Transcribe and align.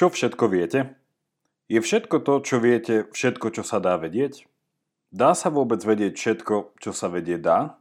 Čo 0.00 0.08
všetko 0.08 0.48
viete? 0.48 0.96
Je 1.68 1.76
všetko 1.76 2.24
to, 2.24 2.40
čo 2.40 2.56
viete, 2.56 3.12
všetko, 3.12 3.52
čo 3.52 3.60
sa 3.60 3.84
dá 3.84 4.00
vedieť? 4.00 4.48
Dá 5.12 5.36
sa 5.36 5.52
vôbec 5.52 5.84
vedieť 5.84 6.16
všetko, 6.16 6.72
čo 6.80 6.96
sa 6.96 7.12
vedieť 7.12 7.44
dá? 7.44 7.76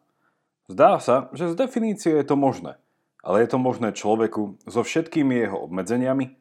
Zdá 0.68 1.00
sa, 1.00 1.32
že 1.32 1.47
z 1.47 1.55
definície 1.55 2.12
je 2.12 2.28
to 2.28 2.36
možné, 2.36 2.76
ale 3.24 3.40
je 3.40 3.55
to 3.55 3.63
možné 3.63 3.96
človeku 3.96 4.60
so 4.68 4.84
všetkými 4.84 5.47
jeho 5.47 5.63
obmedzeniami? 5.63 6.36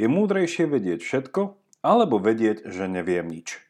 Je 0.00 0.08
múdrejšie 0.08 0.64
vedieť 0.64 1.04
všetko, 1.04 1.60
alebo 1.84 2.16
vedieť, 2.16 2.64
že 2.72 2.88
neviem 2.88 3.28
nič? 3.28 3.60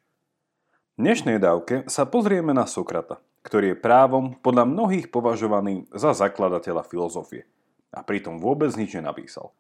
V 0.95 1.11
dnešnej 1.11 1.43
dávke 1.43 1.91
sa 1.91 2.07
pozrieme 2.07 2.55
na 2.55 2.71
Sokrata, 2.71 3.19
ktorý 3.43 3.75
je 3.75 3.83
právom 3.83 4.39
podľa 4.39 4.63
mnohých 4.63 5.11
považovaný 5.11 5.91
za 5.91 6.15
zakladateľa 6.15 6.87
filozofie 6.87 7.51
a 7.91 8.07
pritom 8.07 8.39
vôbec 8.39 8.71
nič 8.79 8.95
nenapísal. 8.95 9.51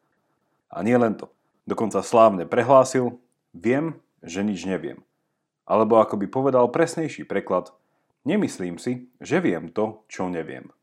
A 0.71 0.87
nie 0.87 0.95
len 0.95 1.19
to– 1.19 1.27
Dokonca 1.63 2.03
slávne 2.03 2.45
prehlásil, 2.45 3.23
viem, 3.55 3.98
že 4.23 4.43
nič 4.43 4.66
neviem. 4.66 5.03
Alebo 5.62 6.03
ako 6.03 6.19
by 6.19 6.27
povedal 6.27 6.66
presnejší 6.70 7.23
preklad, 7.23 7.70
nemyslím 8.27 8.83
si, 8.83 9.11
že 9.23 9.39
viem 9.39 9.70
to, 9.70 10.03
čo 10.11 10.27
neviem. 10.27 10.75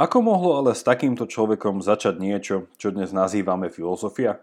Ako 0.00 0.24
mohlo 0.24 0.56
ale 0.56 0.72
s 0.72 0.80
takýmto 0.80 1.28
človekom 1.28 1.84
začať 1.84 2.16
niečo, 2.16 2.72
čo 2.80 2.88
dnes 2.96 3.12
nazývame 3.12 3.68
filozofia? 3.68 4.40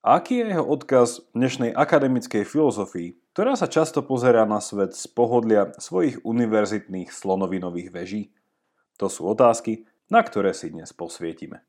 A 0.00 0.16
aký 0.16 0.40
je 0.40 0.56
jeho 0.56 0.64
odkaz 0.64 1.20
dnešnej 1.36 1.76
akademickej 1.76 2.48
filozofii, 2.48 3.20
ktorá 3.36 3.52
sa 3.60 3.68
často 3.68 4.00
pozerá 4.00 4.48
na 4.48 4.64
svet 4.64 4.96
z 4.96 5.04
pohodlia 5.12 5.76
svojich 5.76 6.24
univerzitných 6.24 7.12
slonovinových 7.12 7.92
veží? 7.92 8.22
To 8.96 9.12
sú 9.12 9.28
otázky, 9.28 9.84
na 10.08 10.24
ktoré 10.24 10.56
si 10.56 10.72
dnes 10.72 10.96
posvietime. 10.96 11.60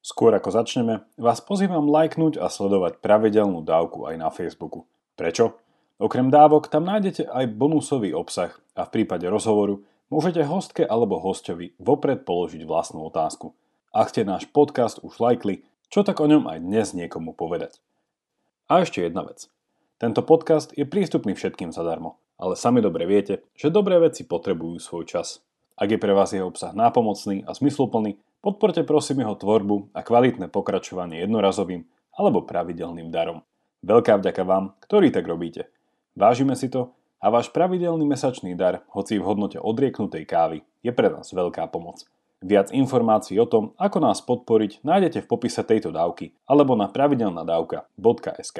Skôr 0.00 0.32
ako 0.32 0.48
začneme, 0.48 1.04
vás 1.20 1.44
pozývam 1.44 1.84
lajknúť 1.84 2.40
a 2.40 2.48
sledovať 2.48 3.04
pravidelnú 3.04 3.60
dávku 3.60 4.08
aj 4.08 4.16
na 4.16 4.32
Facebooku. 4.32 4.88
Prečo? 5.12 5.60
Okrem 6.00 6.32
dávok 6.32 6.72
tam 6.72 6.88
nájdete 6.88 7.28
aj 7.28 7.44
bonusový 7.52 8.16
obsah 8.16 8.56
a 8.72 8.88
v 8.88 8.92
prípade 8.96 9.28
rozhovoru 9.28 9.84
môžete 10.08 10.40
hostke 10.48 10.88
alebo 10.88 11.20
hostovi 11.20 11.76
vopred 11.76 12.24
položiť 12.24 12.64
vlastnú 12.64 13.04
otázku. 13.12 13.52
Ak 13.92 14.08
ste 14.08 14.24
náš 14.24 14.48
podcast 14.48 15.04
už 15.04 15.20
lajkli, 15.20 15.68
čo 15.92 16.00
tak 16.00 16.24
o 16.24 16.30
ňom 16.30 16.48
aj 16.48 16.64
dnes 16.64 16.96
niekomu 16.96 17.36
povedať. 17.36 17.76
A 18.72 18.80
ešte 18.80 19.04
jedna 19.04 19.28
vec. 19.28 19.52
Tento 20.00 20.24
podcast 20.24 20.72
je 20.72 20.88
prístupný 20.88 21.36
všetkým 21.36 21.76
zadarmo, 21.76 22.16
ale 22.40 22.56
sami 22.56 22.80
dobre 22.80 23.04
viete, 23.04 23.44
že 23.52 23.68
dobré 23.68 24.00
veci 24.00 24.24
potrebujú 24.24 24.80
svoj 24.80 25.04
čas. 25.04 25.44
Ak 25.76 25.92
je 25.92 26.00
pre 26.00 26.16
vás 26.16 26.32
jeho 26.32 26.48
obsah 26.48 26.72
nápomocný 26.72 27.44
a 27.44 27.52
zmysluplný, 27.52 28.16
Podporte 28.40 28.80
prosím 28.88 29.20
jeho 29.20 29.36
tvorbu 29.36 29.92
a 29.92 30.00
kvalitné 30.00 30.48
pokračovanie 30.48 31.20
jednorazovým 31.20 31.84
alebo 32.16 32.40
pravidelným 32.48 33.12
darom. 33.12 33.44
Veľká 33.84 34.16
vďaka 34.16 34.48
vám, 34.48 34.72
ktorí 34.80 35.12
tak 35.12 35.28
robíte. 35.28 35.68
Vážime 36.16 36.56
si 36.56 36.72
to 36.72 36.96
a 37.20 37.28
váš 37.28 37.52
pravidelný 37.52 38.08
mesačný 38.08 38.56
dar, 38.56 38.80
hoci 38.96 39.20
v 39.20 39.28
hodnote 39.28 39.60
odrieknutej 39.60 40.24
kávy, 40.24 40.64
je 40.80 40.88
pre 40.88 41.12
nás 41.12 41.28
veľká 41.28 41.68
pomoc. 41.68 42.08
Viac 42.40 42.72
informácií 42.72 43.36
o 43.36 43.44
tom, 43.44 43.76
ako 43.76 43.98
nás 44.00 44.24
podporiť, 44.24 44.80
nájdete 44.88 45.20
v 45.20 45.28
popise 45.28 45.60
tejto 45.60 45.92
dávky 45.92 46.32
alebo 46.48 46.72
na 46.72 46.88
pravidelnadavka.sk. 46.88 48.58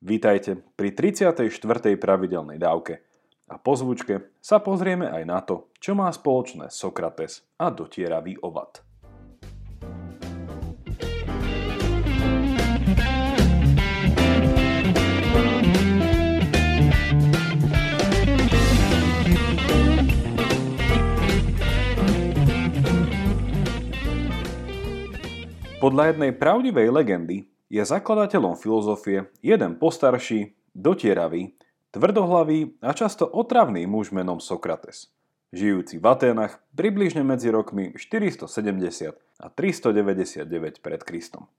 Vítajte 0.00 0.50
pri 0.72 0.88
34. 0.96 1.52
pravidelnej 2.00 2.56
dávke– 2.56 3.04
a 3.52 3.60
po 3.60 3.76
zvučke 3.76 4.32
sa 4.40 4.64
pozrieme 4.64 5.12
aj 5.12 5.22
na 5.28 5.44
to, 5.44 5.68
čo 5.76 5.92
má 5.92 6.08
spoločné 6.08 6.72
Sokrates 6.72 7.44
a 7.60 7.68
dotieravý 7.68 8.40
ovad. 8.40 8.80
Podľa 25.82 26.14
jednej 26.14 26.30
pravdivej 26.30 26.94
legendy 26.94 27.50
je 27.66 27.82
zakladateľom 27.82 28.54
filozofie 28.54 29.26
jeden 29.42 29.76
postarší, 29.82 30.54
dotieravý, 30.72 31.58
Tvrdohlavý 31.92 32.80
a 32.80 32.96
často 32.96 33.28
otravný 33.28 33.84
muž 33.84 34.16
menom 34.16 34.40
Sokrates, 34.40 35.12
žijúci 35.52 36.00
v 36.00 36.08
Aténach 36.08 36.64
približne 36.72 37.20
medzi 37.20 37.52
rokmi 37.52 37.92
470 37.92 38.48
a 39.36 39.46
399 39.52 40.80
pred 40.80 41.00
Kristom. 41.04 41.52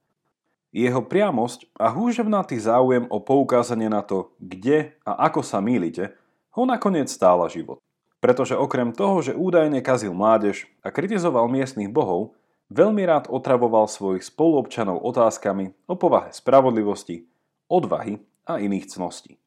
Jeho 0.73 1.05
priamosť 1.05 1.69
a 1.77 1.93
húževnatý 1.93 2.57
záujem 2.57 3.05
o 3.13 3.21
poukázanie 3.21 3.93
na 3.93 4.01
to, 4.01 4.33
kde 4.41 4.97
a 5.05 5.29
ako 5.29 5.45
sa 5.45 5.61
mýlite, 5.61 6.17
ho 6.57 6.65
nakoniec 6.65 7.13
stála 7.13 7.45
život. 7.45 7.77
Pretože 8.17 8.57
okrem 8.57 8.89
toho, 8.89 9.21
že 9.21 9.37
údajne 9.37 9.85
kazil 9.85 10.17
mládež 10.17 10.65
a 10.81 10.89
kritizoval 10.89 11.45
miestnych 11.45 11.93
bohov, 11.93 12.33
veľmi 12.73 13.05
rád 13.05 13.29
otravoval 13.29 13.85
svojich 13.85 14.25
spoluobčanov 14.25 14.97
otázkami 14.97 15.77
o 15.85 15.93
povahe 15.93 16.33
spravodlivosti, 16.33 17.29
odvahy 17.69 18.17
a 18.49 18.57
iných 18.57 18.89
cností. 18.97 19.37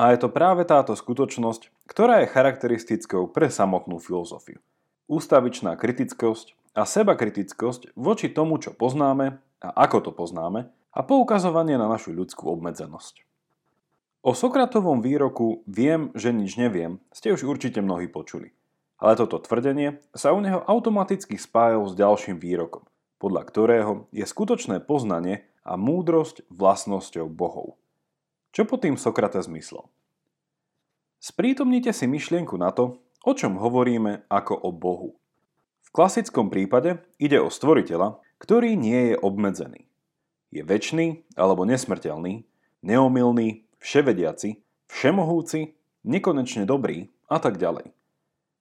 A 0.00 0.16
je 0.16 0.24
to 0.24 0.32
práve 0.32 0.64
táto 0.64 0.96
skutočnosť, 0.96 1.68
ktorá 1.84 2.24
je 2.24 2.32
charakteristickou 2.32 3.28
pre 3.28 3.52
samotnú 3.52 4.00
filozofiu. 4.00 4.58
Ústavičná 5.06 5.76
kritickosť 5.76 6.56
a 6.72 6.88
sebakritickosť 6.88 7.92
voči 7.92 8.32
tomu, 8.32 8.56
čo 8.56 8.72
poznáme 8.72 9.36
a 9.60 9.68
ako 9.84 9.98
to 10.08 10.10
poznáme 10.16 10.72
a 10.72 11.00
poukazovanie 11.04 11.76
na 11.76 11.88
našu 11.88 12.16
ľudskú 12.16 12.48
obmedzenosť. 12.56 13.24
O 14.22 14.32
Sokratovom 14.38 15.02
výroku 15.02 15.66
viem, 15.66 16.14
že 16.14 16.30
nič 16.30 16.54
neviem 16.54 17.02
ste 17.10 17.34
už 17.34 17.42
určite 17.42 17.82
mnohí 17.82 18.06
počuli. 18.06 18.54
Ale 19.02 19.18
toto 19.18 19.42
tvrdenie 19.42 19.98
sa 20.14 20.30
u 20.30 20.38
neho 20.38 20.62
automaticky 20.62 21.34
spájalo 21.34 21.90
s 21.90 21.98
ďalším 21.98 22.38
výrokom, 22.38 22.86
podľa 23.18 23.42
ktorého 23.50 23.92
je 24.14 24.22
skutočné 24.22 24.78
poznanie 24.78 25.42
a 25.66 25.74
múdrosť 25.74 26.46
vlastnosťou 26.54 27.26
bohov. 27.26 27.81
Čo 28.52 28.68
pod 28.68 28.84
tým 28.84 29.00
Sokrates 29.00 29.48
myslel? 29.48 29.88
Sprítomnite 31.16 31.88
si 31.96 32.04
myšlienku 32.04 32.60
na 32.60 32.68
to, 32.68 33.00
o 33.24 33.32
čom 33.32 33.56
hovoríme 33.56 34.28
ako 34.28 34.52
o 34.52 34.68
Bohu. 34.68 35.16
V 35.80 35.88
klasickom 35.88 36.52
prípade 36.52 37.00
ide 37.16 37.40
o 37.40 37.48
stvoriteľa, 37.48 38.20
ktorý 38.36 38.76
nie 38.76 39.12
je 39.12 39.16
obmedzený. 39.16 39.88
Je 40.52 40.60
väčší 40.60 41.24
alebo 41.32 41.64
nesmrteľný, 41.64 42.44
neomilný, 42.84 43.64
vševediaci, 43.80 44.60
všemohúci, 44.92 45.72
nekonečne 46.04 46.68
dobrý 46.68 47.08
a 47.32 47.40
tak 47.40 47.56
ďalej. 47.56 47.88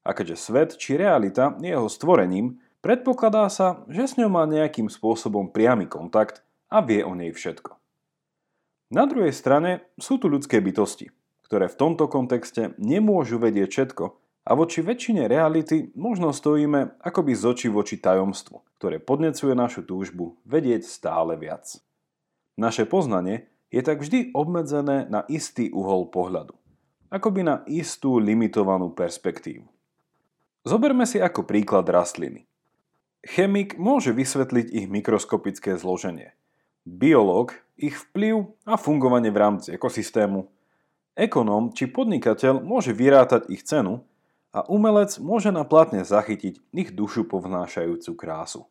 A 0.07 0.09
keďže 0.15 0.39
svet 0.39 0.69
či 0.79 0.95
realita 0.95 1.59
je 1.59 1.67
jeho 1.67 1.91
stvorením, 1.91 2.63
predpokladá 2.79 3.51
sa, 3.51 3.83
že 3.91 4.07
s 4.07 4.15
ňou 4.15 4.31
má 4.31 4.47
nejakým 4.47 4.87
spôsobom 4.87 5.51
priamy 5.51 5.83
kontakt 5.91 6.47
a 6.71 6.79
vie 6.79 7.03
o 7.03 7.11
nej 7.11 7.35
všetko. 7.35 7.80
Na 8.91 9.07
druhej 9.07 9.31
strane 9.31 9.87
sú 9.95 10.19
tu 10.19 10.27
ľudské 10.27 10.59
bytosti, 10.59 11.15
ktoré 11.47 11.71
v 11.71 11.79
tomto 11.79 12.11
kontexte 12.11 12.75
nemôžu 12.75 13.39
vedieť 13.39 13.71
všetko 13.71 14.03
a 14.43 14.51
voči 14.51 14.83
väčšine 14.83 15.31
reality 15.31 15.95
možno 15.95 16.35
stojíme 16.35 16.99
akoby 16.99 17.31
z 17.31 17.43
očí 17.47 17.67
voči 17.71 18.03
tajomstvu, 18.03 18.59
ktoré 18.75 18.99
podnecuje 18.99 19.55
našu 19.55 19.87
túžbu 19.87 20.35
vedieť 20.43 20.83
stále 20.83 21.39
viac. 21.39 21.79
Naše 22.59 22.83
poznanie 22.83 23.47
je 23.71 23.79
tak 23.79 24.03
vždy 24.03 24.35
obmedzené 24.35 25.07
na 25.07 25.23
istý 25.31 25.71
uhol 25.71 26.11
pohľadu, 26.11 26.51
akoby 27.07 27.47
na 27.47 27.63
istú 27.71 28.19
limitovanú 28.19 28.91
perspektívu. 28.91 29.71
Zoberme 30.67 31.07
si 31.07 31.23
ako 31.23 31.47
príklad 31.47 31.87
rastliny. 31.87 32.43
Chemik 33.23 33.79
môže 33.79 34.11
vysvetliť 34.11 34.67
ich 34.67 34.91
mikroskopické 34.91 35.79
zloženie– 35.79 36.35
biológ, 36.85 37.57
ich 37.77 37.97
vplyv 37.97 38.45
a 38.65 38.77
fungovanie 38.77 39.33
v 39.33 39.41
rámci 39.41 39.67
ekosystému, 39.73 40.45
ekonóm 41.17 41.73
či 41.73 41.89
podnikateľ 41.89 42.61
môže 42.61 42.93
vyrátať 42.93 43.49
ich 43.49 43.65
cenu 43.65 44.05
a 44.53 44.67
umelec 44.67 45.17
môže 45.17 45.49
na 45.49 45.63
platne 45.63 46.03
zachytiť 46.03 46.61
ich 46.75 46.89
dušu 46.93 47.25
povnášajúcu 47.25 48.11
krásu. 48.17 48.61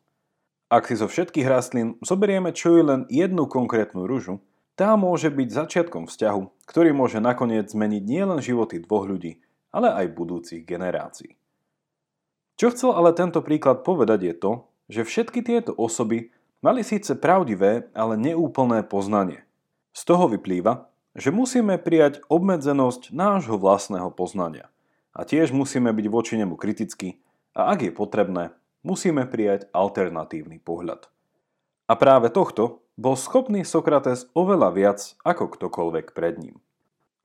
Ak 0.71 0.87
si 0.87 0.95
zo 0.95 1.11
všetkých 1.11 1.47
rastlín 1.51 1.99
zoberieme 1.99 2.55
čo 2.55 2.79
je 2.79 2.83
len 2.87 3.01
jednu 3.11 3.43
konkrétnu 3.51 4.07
rúžu, 4.07 4.39
tá 4.79 4.95
môže 4.95 5.27
byť 5.27 5.49
začiatkom 5.51 6.07
vzťahu, 6.07 6.63
ktorý 6.63 6.95
môže 6.95 7.19
nakoniec 7.19 7.67
zmeniť 7.67 8.03
nielen 8.07 8.39
životy 8.39 8.79
dvoch 8.79 9.03
ľudí, 9.03 9.43
ale 9.75 9.91
aj 9.91 10.15
budúcich 10.15 10.63
generácií. 10.63 11.35
Čo 12.55 12.71
chcel 12.71 12.91
ale 12.95 13.11
tento 13.11 13.43
príklad 13.43 13.83
povedať 13.83 14.19
je 14.23 14.35
to, 14.37 14.51
že 14.87 15.07
všetky 15.07 15.43
tieto 15.43 15.75
osoby 15.75 16.31
Mali 16.61 16.85
síce 16.85 17.17
pravdivé, 17.17 17.89
ale 17.97 18.21
neúplné 18.21 18.85
poznanie. 18.85 19.41
Z 19.97 20.05
toho 20.05 20.29
vyplýva, 20.29 20.93
že 21.17 21.33
musíme 21.33 21.81
prijať 21.81 22.21
obmedzenosť 22.29 23.09
nášho 23.09 23.57
vlastného 23.57 24.13
poznania. 24.13 24.69
A 25.09 25.25
tiež 25.25 25.49
musíme 25.57 25.89
byť 25.89 26.05
voči 26.07 26.37
nemu 26.37 26.53
kritickí 26.55 27.17
a 27.57 27.73
ak 27.73 27.89
je 27.89 27.91
potrebné, 27.91 28.53
musíme 28.85 29.25
prijať 29.25 29.73
alternatívny 29.73 30.61
pohľad. 30.61 31.09
A 31.89 31.97
práve 31.97 32.29
tohto 32.29 32.85
bol 32.93 33.17
schopný 33.17 33.65
Sokrates 33.65 34.29
oveľa 34.37 34.69
viac 34.69 34.99
ako 35.25 35.49
ktokoľvek 35.57 36.13
pred 36.13 36.37
ním. 36.37 36.61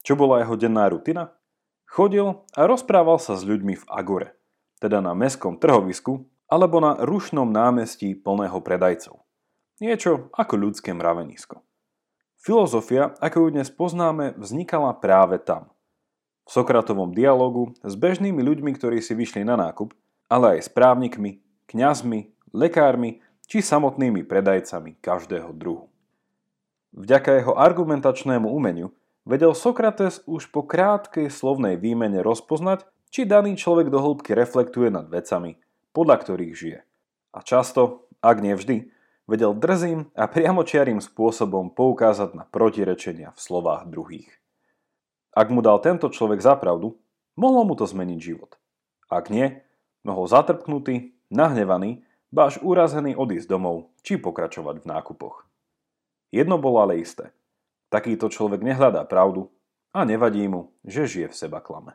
Čo 0.01 0.17
bola 0.17 0.41
jeho 0.41 0.57
denná 0.57 0.89
rutina? 0.89 1.37
Chodil 1.85 2.41
a 2.57 2.61
rozprával 2.65 3.21
sa 3.21 3.37
s 3.37 3.45
ľuďmi 3.45 3.79
v 3.79 3.85
Agore, 3.85 4.33
teda 4.81 5.05
na 5.05 5.13
mestskom 5.13 5.61
trhovisku 5.61 6.25
alebo 6.49 6.81
na 6.81 6.97
rušnom 7.05 7.47
námestí 7.47 8.17
plného 8.17 8.59
predajcov. 8.65 9.26
Niečo 9.77 10.33
ako 10.33 10.57
ľudské 10.57 10.97
mravenisko. 10.97 11.61
Filozofia, 12.41 13.13
ako 13.21 13.45
ju 13.45 13.49
dnes 13.61 13.69
poznáme, 13.69 14.33
vznikala 14.41 14.97
práve 14.97 15.37
tam. 15.37 15.69
V 16.49 16.57
Sokratovom 16.57 17.13
dialogu 17.13 17.77
s 17.85 17.93
bežnými 17.93 18.41
ľuďmi, 18.41 18.73
ktorí 18.73 19.05
si 19.05 19.13
vyšli 19.13 19.45
na 19.45 19.61
nákup, 19.61 19.93
ale 20.33 20.57
aj 20.57 20.61
s 20.65 20.71
právnikmi, 20.73 21.45
kňazmi, 21.69 22.33
lekármi 22.57 23.21
či 23.45 23.61
samotnými 23.61 24.25
predajcami 24.25 24.97
každého 24.97 25.53
druhu. 25.53 25.93
Vďaka 26.97 27.37
jeho 27.37 27.53
argumentačnému 27.53 28.49
umeniu 28.49 28.97
vedel 29.29 29.53
Sokrates 29.53 30.25
už 30.25 30.57
po 30.57 30.65
krátkej 30.65 31.29
slovnej 31.29 31.77
výmene 31.77 32.25
rozpoznať, 32.25 32.89
či 33.13 33.29
daný 33.29 33.61
človek 33.61 33.93
do 33.93 34.01
hĺbky 34.01 34.33
reflektuje 34.33 34.89
nad 34.89 35.05
vecami, 35.13 35.61
podľa 35.93 36.17
ktorých 36.25 36.55
žije. 36.57 36.81
A 37.37 37.45
často, 37.45 38.09
ak 38.25 38.41
nie 38.41 38.57
vždy, 38.57 38.96
vedel 39.27 39.53
drzým 39.55 40.15
a 40.15 40.25
priamočiarým 40.31 41.03
spôsobom 41.03 41.75
poukázať 41.75 42.35
na 42.39 42.45
protirečenia 42.47 43.35
v 43.35 43.41
slovách 43.43 43.91
druhých. 43.91 44.31
Ak 45.37 45.53
mu 45.53 45.61
dal 45.61 45.83
tento 45.85 46.09
človek 46.09 46.41
zapravdu, 46.41 46.97
mohlo 47.37 47.63
mu 47.67 47.75
to 47.77 47.85
zmeniť 47.85 48.19
život. 48.23 48.57
Ak 49.13 49.29
nie, 49.29 49.61
mohol 50.07 50.31
zatrpknutý, 50.31 51.13
nahnevaný, 51.29 52.07
báš 52.33 52.57
urazený 52.63 53.15
odísť 53.19 53.51
domov 53.51 53.93
či 54.01 54.17
pokračovať 54.17 54.83
v 54.83 54.89
nákupoch. 54.89 55.45
Jedno 56.33 56.57
bolo 56.57 56.83
ale 56.83 57.03
isté. 57.03 57.31
Takýto 57.93 58.33
človek 58.33 58.63
nehľadá 58.67 59.07
pravdu 59.07 59.53
a 59.95 60.03
nevadí 60.03 60.43
mu, 60.51 60.75
že 60.83 61.07
žije 61.07 61.29
v 61.31 61.39
seba 61.39 61.63
klame. 61.63 61.95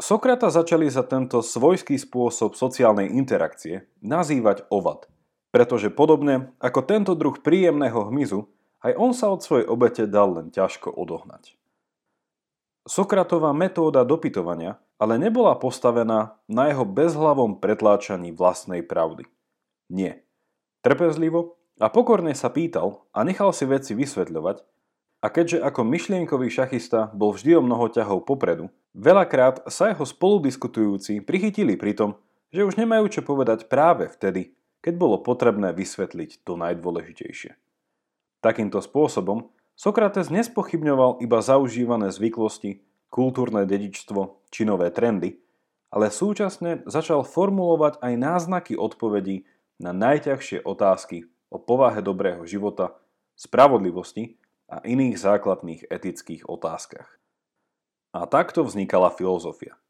Sokrata 0.00 0.48
začali 0.48 0.88
za 0.88 1.04
tento 1.04 1.44
svojský 1.44 2.00
spôsob 2.00 2.56
sociálnej 2.56 3.12
interakcie 3.12 3.84
nazývať 4.00 4.64
ovad, 4.72 5.04
pretože 5.50 5.90
podobne 5.90 6.54
ako 6.62 6.80
tento 6.86 7.12
druh 7.18 7.34
príjemného 7.38 8.08
hmyzu, 8.10 8.46
aj 8.80 8.92
on 8.96 9.12
sa 9.12 9.28
od 9.28 9.44
svojej 9.44 9.66
obete 9.68 10.08
dal 10.08 10.34
len 10.34 10.48
ťažko 10.48 10.90
odohnať. 10.94 11.58
Sokratová 12.88 13.52
metóda 13.52 14.02
dopytovania 14.08 14.80
ale 15.00 15.16
nebola 15.16 15.56
postavená 15.56 16.36
na 16.44 16.68
jeho 16.68 16.84
bezhlavom 16.84 17.56
pretláčaní 17.56 18.36
vlastnej 18.36 18.84
pravdy. 18.84 19.24
Nie. 19.88 20.20
Trpezlivo 20.84 21.56
a 21.80 21.88
pokorne 21.88 22.36
sa 22.36 22.52
pýtal 22.52 23.08
a 23.16 23.24
nechal 23.24 23.56
si 23.56 23.64
veci 23.64 23.96
vysvetľovať 23.96 24.60
a 25.24 25.26
keďže 25.32 25.64
ako 25.64 25.80
myšlienkový 25.88 26.52
šachista 26.52 27.08
bol 27.16 27.32
vždy 27.32 27.56
o 27.56 27.64
mnoho 27.64 27.88
ťahov 27.88 28.28
popredu, 28.28 28.68
veľakrát 28.92 29.64
sa 29.72 29.88
jeho 29.88 30.04
spoludiskutujúci 30.04 31.24
prichytili 31.24 31.80
pri 31.80 31.96
tom, 31.96 32.20
že 32.52 32.68
už 32.68 32.76
nemajú 32.76 33.08
čo 33.08 33.24
povedať 33.24 33.72
práve 33.72 34.04
vtedy, 34.12 34.52
keď 34.80 34.94
bolo 34.96 35.16
potrebné 35.20 35.72
vysvetliť 35.76 36.44
to 36.44 36.56
najdôležitejšie. 36.56 37.56
Takýmto 38.40 38.80
spôsobom 38.80 39.52
Sokrates 39.80 40.28
nespochybňoval 40.28 41.24
iba 41.24 41.40
zaužívané 41.40 42.12
zvyklosti, 42.12 42.84
kultúrne 43.08 43.64
dedičstvo 43.64 44.44
či 44.52 44.68
nové 44.68 44.92
trendy, 44.92 45.40
ale 45.88 46.12
súčasne 46.12 46.84
začal 46.84 47.24
formulovať 47.24 47.96
aj 48.04 48.12
náznaky 48.12 48.76
odpovedí 48.76 49.48
na 49.80 49.96
najťažšie 49.96 50.68
otázky 50.68 51.32
o 51.48 51.56
povahe 51.56 52.04
dobrého 52.04 52.44
života, 52.44 52.92
spravodlivosti 53.40 54.36
a 54.68 54.84
iných 54.84 55.16
základných 55.16 55.88
etických 55.88 56.44
otázkach. 56.44 57.08
A 58.12 58.28
takto 58.28 58.68
vznikala 58.68 59.08
filozofia. 59.08 59.80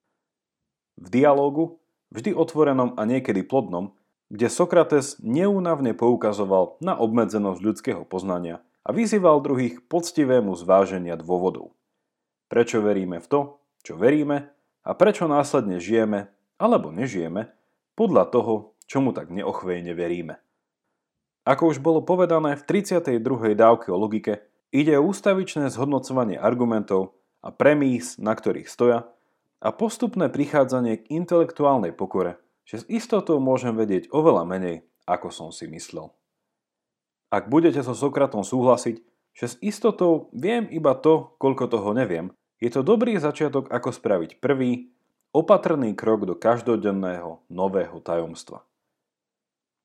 V 1.03 1.11
dialógu, 1.11 1.83
vždy 2.15 2.31
otvorenom 2.31 2.95
a 2.95 3.03
niekedy 3.03 3.43
plodnom, 3.43 3.99
kde 4.31 4.47
Sokrates 4.47 5.19
neúnavne 5.19 5.91
poukazoval 5.93 6.79
na 6.79 6.95
obmedzenosť 6.95 7.61
ľudského 7.61 8.03
poznania 8.07 8.63
a 8.87 8.95
vyzýval 8.95 9.43
druhých 9.43 9.83
poctivému 9.91 10.55
zváženia 10.55 11.19
dôvodov. 11.19 11.75
Prečo 12.47 12.79
veríme 12.79 13.19
v 13.19 13.27
to, 13.27 13.41
čo 13.83 13.99
veríme 13.99 14.55
a 14.87 14.91
prečo 14.95 15.27
následne 15.27 15.83
žijeme 15.83 16.31
alebo 16.57 16.95
nežijeme 16.95 17.51
podľa 17.99 18.25
toho, 18.31 18.55
čomu 18.87 19.11
tak 19.11 19.35
neochvejne 19.35 19.93
veríme. 19.93 20.39
Ako 21.45 21.75
už 21.75 21.83
bolo 21.83 22.05
povedané 22.05 22.55
v 22.55 22.63
32. 22.63 23.59
dávke 23.59 23.91
o 23.91 23.99
logike, 23.99 24.47
ide 24.71 24.95
o 24.95 25.11
ústavičné 25.11 25.73
zhodnocovanie 25.75 26.39
argumentov 26.39 27.19
a 27.43 27.51
premís, 27.51 28.21
na 28.21 28.37
ktorých 28.37 28.71
stoja, 28.71 29.11
a 29.61 29.69
postupné 29.75 30.33
prichádzanie 30.33 31.05
k 31.05 31.11
intelektuálnej 31.13 31.93
pokore, 31.93 32.41
že 32.71 32.77
s 32.81 32.85
istotou 32.87 33.43
môžem 33.43 33.75
vedieť 33.75 34.15
oveľa 34.15 34.47
menej, 34.47 34.87
ako 35.03 35.35
som 35.35 35.49
si 35.51 35.67
myslel. 35.67 36.15
Ak 37.35 37.51
budete 37.51 37.83
so 37.83 37.99
Sokratom 37.99 38.47
súhlasiť, 38.47 39.03
že 39.35 39.47
s 39.51 39.55
istotou 39.59 40.31
viem 40.31 40.71
iba 40.71 40.95
to, 40.95 41.35
koľko 41.43 41.67
toho 41.67 41.91
neviem, 41.99 42.31
je 42.63 42.71
to 42.71 42.87
dobrý 42.87 43.19
začiatok, 43.19 43.67
ako 43.75 43.91
spraviť 43.91 44.39
prvý, 44.39 44.95
opatrný 45.35 45.99
krok 45.99 46.31
do 46.31 46.39
každodenného 46.39 47.43
nového 47.51 47.99
tajomstva. 47.99 48.63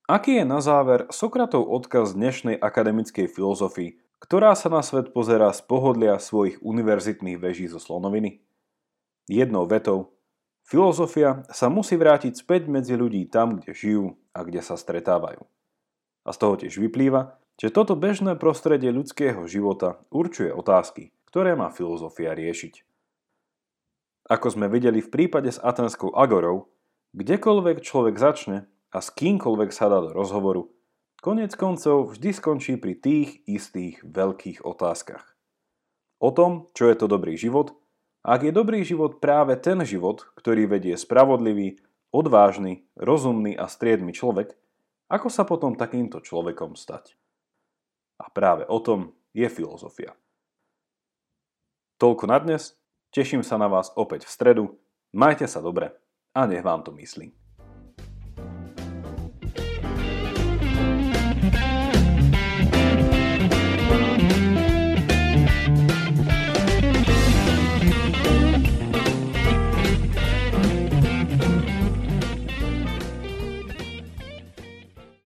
Aký 0.05 0.41
je 0.41 0.45
na 0.45 0.61
záver 0.61 1.09
Sokratov 1.09 1.65
odkaz 1.65 2.13
dnešnej 2.13 2.61
akademickej 2.61 3.25
filozofii, 3.25 3.97
ktorá 4.21 4.53
sa 4.53 4.69
na 4.69 4.85
svet 4.85 5.09
pozerá 5.09 5.49
z 5.53 5.65
pohodlia 5.65 6.21
svojich 6.21 6.61
univerzitných 6.61 7.41
veží 7.41 7.65
zo 7.65 7.81
slonoviny? 7.81 8.45
Jednou 9.25 9.65
vetou, 9.65 10.14
filozofia 10.65 11.45
sa 11.53 11.69
musí 11.69 11.95
vrátiť 11.95 12.41
späť 12.41 12.67
medzi 12.67 12.97
ľudí 12.97 13.29
tam, 13.29 13.61
kde 13.61 13.71
žijú 13.71 14.05
a 14.33 14.43
kde 14.43 14.61
sa 14.65 14.75
stretávajú. 14.75 15.45
A 16.25 16.29
z 16.33 16.37
toho 16.41 16.53
tiež 16.57 16.81
vyplýva, 16.81 17.37
že 17.55 17.71
toto 17.71 17.95
bežné 17.95 18.35
prostredie 18.35 18.91
ľudského 18.91 19.47
života 19.47 20.03
určuje 20.11 20.51
otázky, 20.51 21.15
ktoré 21.29 21.55
má 21.55 21.71
filozofia 21.71 22.35
riešiť. 22.35 22.83
Ako 24.25 24.57
sme 24.57 24.65
videli 24.67 25.05
v 25.05 25.13
prípade 25.13 25.53
s 25.53 25.61
atenskou 25.61 26.09
agorou, 26.17 26.73
kdekoľvek 27.13 27.85
človek 27.85 28.17
začne 28.17 28.65
a 28.89 28.97
s 28.99 29.13
kýmkoľvek 29.13 29.69
sa 29.69 29.87
dá 29.87 30.01
do 30.01 30.11
rozhovoru, 30.11 30.67
konec 31.21 31.53
koncov 31.53 32.11
vždy 32.11 32.29
skončí 32.33 32.73
pri 32.81 32.97
tých 32.97 33.45
istých 33.45 34.01
veľkých 34.01 34.65
otázkach. 34.65 35.23
O 36.17 36.33
tom, 36.33 36.73
čo 36.73 36.89
je 36.89 36.95
to 36.97 37.05
dobrý 37.05 37.37
život, 37.37 37.77
ak 38.25 38.41
je 38.41 38.51
dobrý 38.51 38.81
život 38.81 39.21
práve 39.21 39.53
ten 39.53 39.77
život, 39.85 40.25
ktorý 40.33 40.65
vedie 40.65 40.97
spravodlivý, 40.97 41.77
odvážny, 42.09 42.89
rozumný 42.97 43.53
a 43.53 43.69
striedmy 43.69 44.17
človek, 44.17 44.57
ako 45.05 45.29
sa 45.29 45.45
potom 45.45 45.77
takýmto 45.77 46.25
človekom 46.25 46.73
stať? 46.73 47.13
A 48.17 48.33
práve 48.33 48.65
o 48.65 48.81
tom 48.81 49.13
je 49.29 49.45
filozofia. 49.45 50.17
Toľko 52.01 52.25
na 52.25 52.41
dnes, 52.41 52.73
teším 53.13 53.45
sa 53.45 53.61
na 53.61 53.69
vás 53.69 53.93
opäť 53.93 54.25
v 54.25 54.33
stredu, 54.33 54.65
majte 55.13 55.45
sa 55.45 55.61
dobre 55.61 55.93
a 56.33 56.49
nech 56.49 56.65
vám 56.65 56.81
to 56.81 56.89
myslí. 56.97 57.44